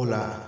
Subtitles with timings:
[0.00, 0.47] Hola,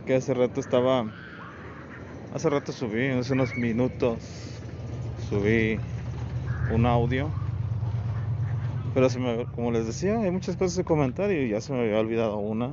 [0.00, 1.06] Que hace rato estaba.
[2.34, 4.18] Hace rato subí, hace unos minutos,
[5.28, 5.78] subí
[6.72, 7.30] un audio.
[8.92, 9.08] Pero
[9.54, 12.72] como les decía, hay muchas cosas de comentar y ya se me había olvidado una.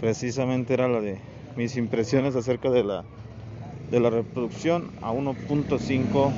[0.00, 1.20] Precisamente era la de
[1.56, 3.04] mis impresiones acerca de la,
[3.92, 6.32] de la reproducción a 1.5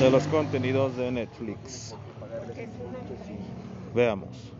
[0.00, 1.94] de los contenidos de Netflix.
[3.94, 4.52] Veamos.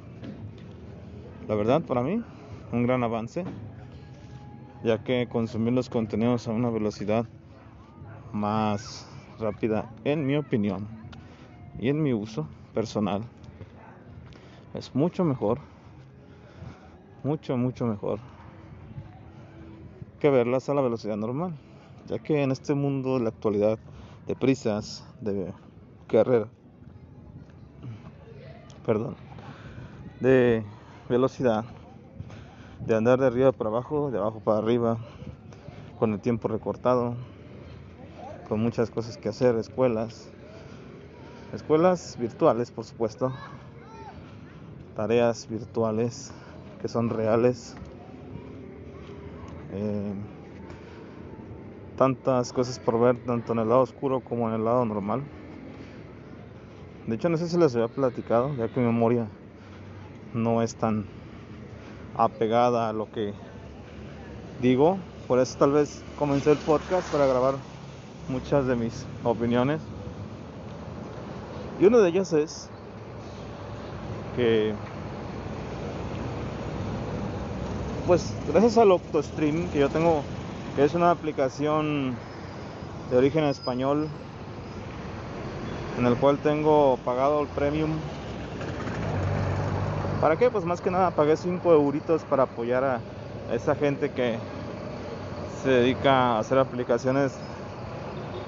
[1.48, 2.22] La verdad, para mí,
[2.72, 3.44] un gran avance
[4.82, 7.26] ya que consumir los contenidos a una velocidad
[8.32, 9.06] más
[9.38, 10.86] rápida, en mi opinión
[11.78, 13.22] y en mi uso personal,
[14.74, 15.58] es mucho mejor,
[17.24, 18.20] mucho, mucho mejor
[20.20, 21.52] que verlas a la velocidad normal,
[22.06, 23.78] ya que en este mundo de la actualidad
[24.26, 25.52] de prisas, de
[26.08, 26.48] carrera,
[28.84, 29.16] perdón,
[30.20, 30.64] de
[31.08, 31.64] velocidad,
[32.88, 34.96] de andar de arriba para abajo, de abajo para arriba,
[35.98, 37.16] con el tiempo recortado,
[38.48, 40.30] con muchas cosas que hacer, escuelas,
[41.52, 43.30] escuelas virtuales por supuesto,
[44.96, 46.32] tareas virtuales
[46.80, 47.76] que son reales,
[49.74, 50.14] eh,
[51.98, 55.20] tantas cosas por ver tanto en el lado oscuro como en el lado normal.
[57.06, 59.26] De hecho, no sé si les había platicado, ya que mi memoria
[60.32, 61.17] no es tan
[62.18, 63.32] apegada a lo que
[64.60, 64.98] digo.
[65.26, 67.54] Por eso tal vez comencé el podcast para grabar
[68.28, 69.80] muchas de mis opiniones.
[71.80, 72.68] Y uno de ellas es
[74.36, 74.74] que,
[78.06, 80.22] pues gracias al OptoStream que yo tengo,
[80.74, 82.16] que es una aplicación
[83.10, 84.08] de origen español,
[85.98, 88.00] en el cual tengo pagado el premium
[90.20, 90.50] ¿Para qué?
[90.50, 93.00] Pues más que nada pagué 5 euritos para apoyar a
[93.52, 94.36] esa gente que
[95.62, 97.32] se dedica a hacer aplicaciones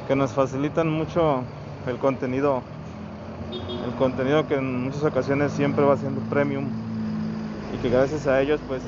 [0.09, 1.45] que nos facilitan mucho
[1.87, 2.63] el contenido.
[3.87, 6.67] El contenido que en muchas ocasiones siempre va siendo premium
[7.73, 8.83] y que gracias a ellos pues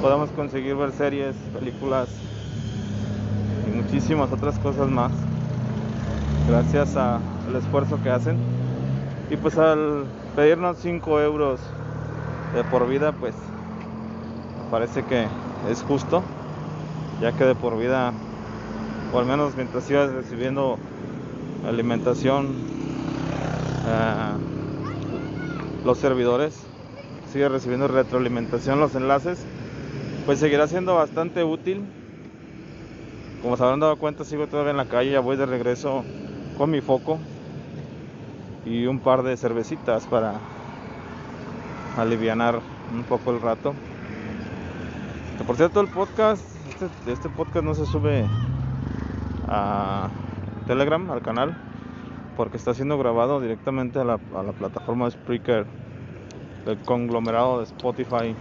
[0.00, 2.08] podamos conseguir ver series, películas
[3.66, 5.12] y muchísimas otras cosas más
[6.48, 7.20] gracias al
[7.56, 8.38] esfuerzo que hacen
[9.30, 11.58] y pues al pedirnos 5 euros
[12.54, 15.26] de por vida, pues me parece que
[15.70, 16.22] es justo,
[17.22, 18.12] ya que de por vida,
[19.14, 20.76] o al menos mientras sigas recibiendo
[21.66, 22.54] alimentación,
[23.88, 24.32] eh,
[25.86, 26.54] los servidores,
[27.32, 29.42] sigue recibiendo retroalimentación, los enlaces,
[30.26, 31.82] pues seguirá siendo bastante útil.
[33.40, 36.04] Como se habrán dado cuenta, sigo todavía en la calle, ya voy de regreso
[36.58, 37.18] con mi foco
[38.66, 40.34] y un par de cervecitas para
[41.96, 42.60] aliviar
[42.92, 43.74] un poco el rato.
[45.46, 48.26] por cierto, el podcast, este, este, podcast no se sube
[49.48, 50.10] a
[50.66, 51.56] Telegram, al canal,
[52.36, 55.64] porque está siendo grabado directamente a la, a la plataforma Spreaker
[56.66, 58.34] del conglomerado de Spotify.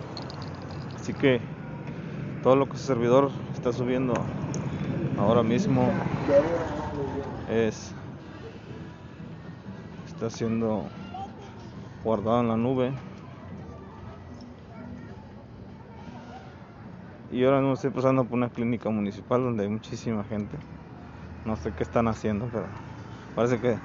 [0.99, 1.39] Así que
[2.41, 4.13] todo lo que su servidor está subiendo
[5.19, 5.87] ahora mismo
[7.47, 7.93] es
[10.25, 10.83] está siendo
[12.03, 12.91] guardado en la nube.
[17.31, 20.57] Y ahora no estoy pasando por una clínica municipal donde hay muchísima gente.
[21.45, 22.65] No sé qué están haciendo, pero
[23.35, 23.77] parece que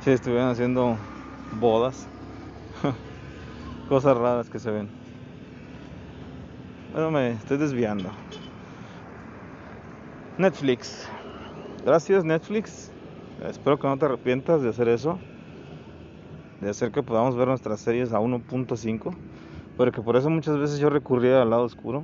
[0.00, 0.96] si estuvieran haciendo
[1.60, 2.06] bodas.
[3.88, 4.88] Cosas raras que se ven.
[6.92, 8.10] Pero me estoy desviando.
[10.36, 11.08] Netflix.
[11.84, 12.90] Gracias Netflix.
[13.48, 15.18] Espero que no te arrepientas de hacer eso
[16.60, 19.14] de hacer que podamos ver nuestras series a 1.5,
[19.76, 22.02] porque por eso muchas veces yo recurría al lado oscuro,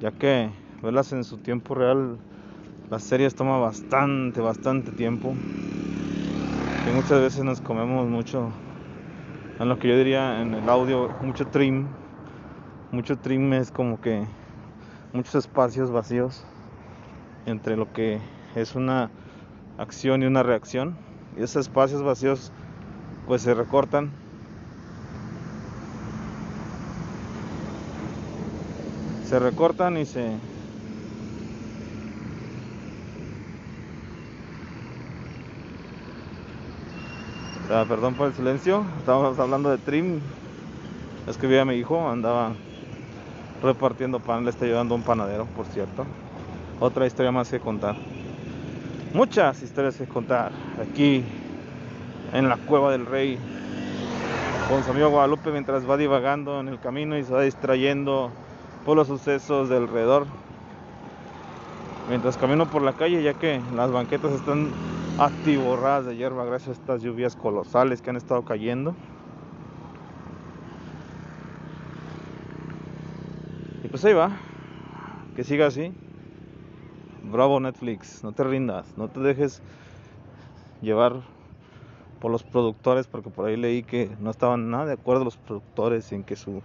[0.00, 0.50] ya que
[0.82, 2.18] verlas en su tiempo real
[2.90, 5.28] Las series toma bastante, bastante tiempo.
[5.30, 8.50] Y muchas veces nos comemos mucho,
[9.60, 11.86] en lo que yo diría en el audio, mucho trim.
[12.90, 14.24] Mucho trim es como que
[15.12, 16.42] muchos espacios vacíos
[17.46, 18.18] entre lo que
[18.56, 19.08] es una
[19.78, 20.96] acción y una reacción.
[21.38, 22.50] Y esos espacios vacíos
[23.30, 24.10] pues se recortan.
[29.24, 30.32] Se recortan y se
[37.70, 38.84] ah, perdón por el silencio.
[38.98, 40.18] Estábamos hablando de trim.
[41.28, 42.54] Escribí a mi hijo andaba
[43.62, 46.04] repartiendo pan le está ayudando a un panadero por cierto.
[46.80, 47.94] Otra historia más que contar.
[49.14, 50.50] Muchas historias que contar.
[50.82, 51.22] Aquí
[52.32, 53.38] en la cueva del rey
[54.68, 58.30] con su amigo Guadalupe mientras va divagando en el camino y se va distrayendo
[58.84, 60.26] por los sucesos de alrededor.
[62.08, 64.70] Mientras camino por la calle, ya que las banquetas están
[65.18, 68.94] atiborradas de hierba gracias a estas lluvias colosales que han estado cayendo.
[73.84, 74.30] Y pues ahí va,
[75.34, 75.92] que siga así.
[77.24, 79.62] Bravo Netflix, no te rindas, no te dejes
[80.80, 81.22] llevar
[82.20, 86.12] por los productores, porque por ahí leí que no estaban nada de acuerdo los productores
[86.12, 86.62] en que su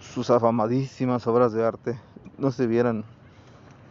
[0.00, 2.00] sus afamadísimas obras de arte
[2.38, 3.04] no se vieran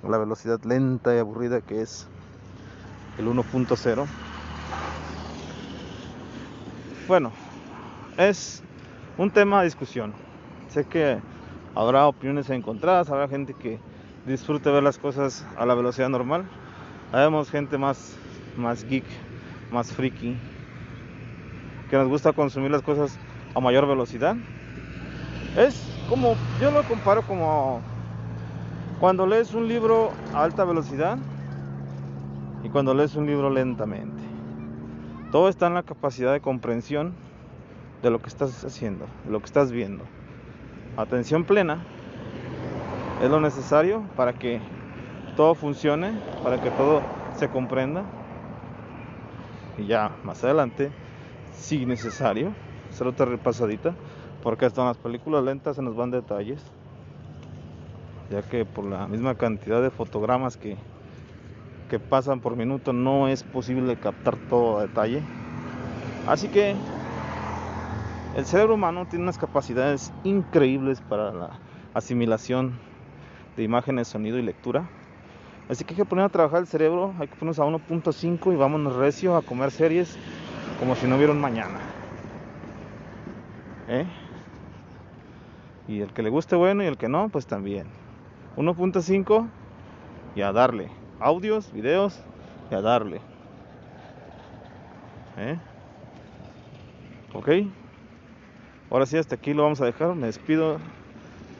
[0.02, 2.08] la velocidad lenta y aburrida que es
[3.20, 4.06] el 1.0.
[7.08, 7.32] Bueno,
[8.18, 8.64] es
[9.20, 10.14] un tema de discusión.
[10.70, 11.20] Sé que
[11.76, 13.80] habrá opiniones encontradas, habrá gente que
[14.26, 16.46] disfrute ver las cosas a la velocidad normal.
[17.12, 18.18] Habemos gente más,
[18.58, 19.06] más geek,
[19.72, 20.36] más friki,
[21.90, 23.18] que nos gusta consumir las cosas
[23.54, 24.36] a mayor velocidad.
[25.58, 27.82] Es como yo lo comparo como
[29.00, 31.18] cuando lees un libro a alta velocidad
[32.64, 34.24] y cuando lees un libro lentamente.
[35.32, 37.14] Todo está en la capacidad de comprensión
[38.02, 40.04] de lo que estás haciendo, de lo que estás viendo.
[40.98, 41.80] Atención plena
[43.22, 44.62] es lo necesario para que
[45.36, 46.14] todo funcione,
[46.44, 47.02] para que todo
[47.38, 48.04] se comprenda.
[49.78, 50.92] Y ya más adelante,
[51.54, 52.54] si necesario,
[52.90, 53.94] hacer otra repasadita
[54.46, 56.64] porque hasta en las películas lentas se nos van detalles,
[58.30, 60.78] ya que por la misma cantidad de fotogramas que,
[61.90, 65.24] que pasan por minuto no es posible captar todo detalle.
[66.28, 66.76] Así que
[68.36, 71.60] el cerebro humano tiene unas capacidades increíbles para la
[71.96, 72.80] asimilación
[73.58, 74.88] de imágenes, sonido y lectura.
[75.70, 78.56] Así que hay que poner a trabajar el cerebro, hay que ponernos a 1.5 y
[78.56, 80.18] vámonos recio a comer series
[80.80, 81.80] como si no hubiera un mañana.
[83.88, 84.06] ¿Eh?
[85.88, 87.88] Y el que le guste bueno y el que no, pues también.
[88.58, 89.48] 1.5
[90.36, 90.90] y a darle.
[91.20, 92.20] Audios, videos
[92.70, 93.22] y a darle.
[95.38, 95.58] ¿Eh?
[97.34, 97.50] ¿Ok?
[98.90, 100.16] Ahora sí, hasta aquí lo vamos a dejar.
[100.16, 100.78] Me despido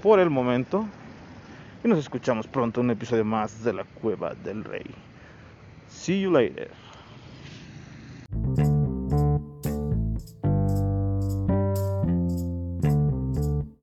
[0.02, 0.86] por el momento.
[1.86, 4.88] Y nos escuchamos pronto en un episodio más de la Cueva del Rey.
[5.88, 6.85] See you later.